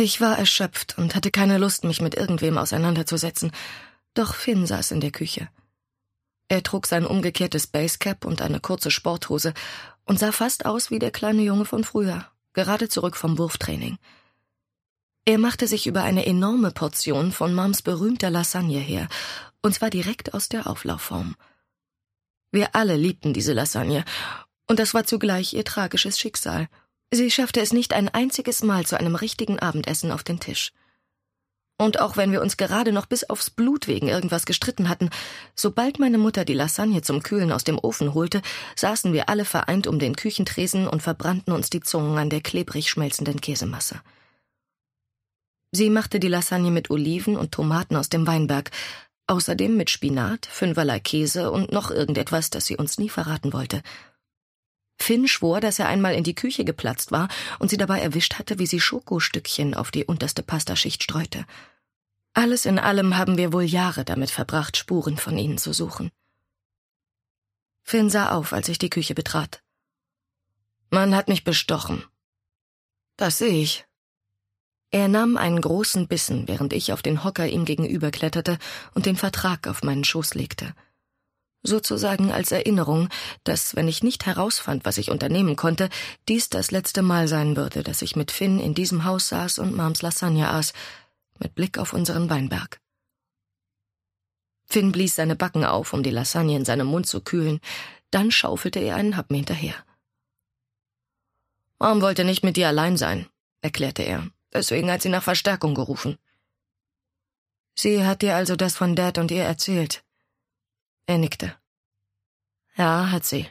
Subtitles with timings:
[0.00, 3.50] Ich war erschöpft und hatte keine Lust, mich mit irgendwem auseinanderzusetzen,
[4.14, 5.48] doch Finn saß in der Küche.
[6.46, 9.54] Er trug sein umgekehrtes Basecap und eine kurze Sporthose
[10.04, 13.98] und sah fast aus wie der kleine Junge von früher, gerade zurück vom Wurftraining.
[15.24, 19.08] Er machte sich über eine enorme Portion von Mams berühmter Lasagne her,
[19.62, 21.34] und zwar direkt aus der Auflaufform.
[22.52, 24.04] Wir alle liebten diese Lasagne,
[24.68, 26.68] und das war zugleich ihr tragisches Schicksal.
[27.10, 30.72] Sie schaffte es nicht ein einziges Mal zu einem richtigen Abendessen auf den Tisch.
[31.80, 35.10] Und auch wenn wir uns gerade noch bis aufs Blut wegen irgendwas gestritten hatten,
[35.54, 38.42] sobald meine Mutter die Lasagne zum Kühlen aus dem Ofen holte,
[38.74, 42.90] saßen wir alle vereint um den Küchentresen und verbrannten uns die Zungen an der klebrig
[42.90, 44.00] schmelzenden Käsemasse.
[45.70, 48.70] Sie machte die Lasagne mit Oliven und Tomaten aus dem Weinberg,
[49.28, 53.82] außerdem mit Spinat, fünferlei Käse und noch irgendetwas, das sie uns nie verraten wollte.
[54.98, 58.58] Finn schwor, dass er einmal in die Küche geplatzt war und sie dabei erwischt hatte,
[58.58, 61.46] wie sie Schokostückchen auf die unterste Pastaschicht streute.
[62.34, 66.10] Alles in allem haben wir wohl Jahre damit verbracht, Spuren von ihnen zu suchen.
[67.82, 69.62] Finn sah auf, als ich die Küche betrat.
[70.90, 72.04] Man hat mich bestochen.
[73.16, 73.86] Das sehe ich.
[74.90, 78.58] Er nahm einen großen Bissen, während ich auf den Hocker ihm gegenüber kletterte
[78.94, 80.74] und den Vertrag auf meinen Schoß legte.
[81.62, 83.08] Sozusagen als Erinnerung,
[83.44, 85.88] dass, wenn ich nicht herausfand, was ich unternehmen konnte,
[86.28, 89.74] dies das letzte Mal sein würde, dass ich mit Finn in diesem Haus saß und
[89.74, 90.72] Mams Lasagne aß,
[91.40, 92.80] mit Blick auf unseren Weinberg.
[94.66, 97.60] Finn blies seine Backen auf, um die Lasagne in seinem Mund zu kühlen,
[98.10, 99.74] dann schaufelte er einen Happen hinterher.
[101.78, 103.26] Mom wollte nicht mit dir allein sein,
[103.62, 104.28] erklärte er.
[104.52, 106.18] Deswegen hat sie nach Verstärkung gerufen.
[107.74, 110.02] Sie hat dir also das von Dad und ihr erzählt.
[111.08, 111.54] Er nickte.
[112.76, 113.48] Ja, hat sie.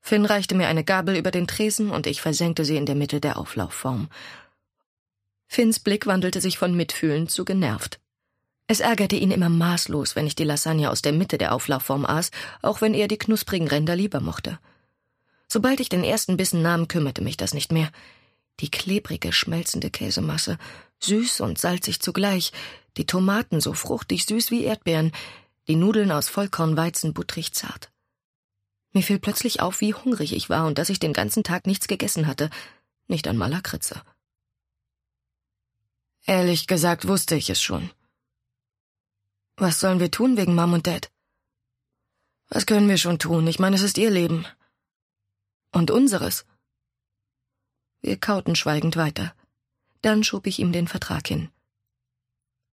[0.00, 3.20] Finn reichte mir eine Gabel über den Tresen und ich versenkte sie in der Mitte
[3.20, 4.08] der Auflaufform.
[5.46, 8.00] Finns Blick wandelte sich von mitfühlend zu genervt.
[8.66, 12.30] Es ärgerte ihn immer maßlos, wenn ich die Lasagne aus der Mitte der Auflaufform aß,
[12.62, 14.58] auch wenn er die knusprigen Ränder lieber mochte.
[15.48, 17.90] Sobald ich den ersten Bissen nahm, kümmerte mich das nicht mehr.
[18.60, 20.56] Die klebrige, schmelzende Käsemasse,
[21.00, 22.52] süß und salzig zugleich,
[22.96, 25.12] die Tomaten so fruchtig süß wie Erdbeeren,
[25.68, 27.90] die Nudeln aus Vollkornweizen buttrig zart.
[28.92, 31.88] Mir fiel plötzlich auf, wie hungrig ich war und dass ich den ganzen Tag nichts
[31.88, 32.50] gegessen hatte,
[33.08, 34.02] nicht einmal Lakritze.
[36.26, 37.90] Ehrlich gesagt wusste ich es schon.
[39.56, 41.10] Was sollen wir tun wegen Mom und Dad?
[42.48, 43.46] Was können wir schon tun?
[43.46, 44.46] Ich meine, es ist ihr Leben.
[45.72, 46.44] Und unseres.
[48.00, 49.34] Wir kauten schweigend weiter.
[50.02, 51.50] Dann schob ich ihm den Vertrag hin.